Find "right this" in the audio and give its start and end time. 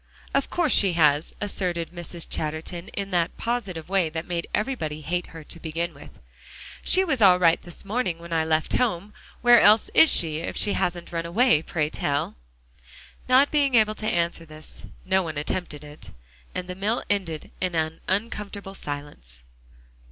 7.37-7.85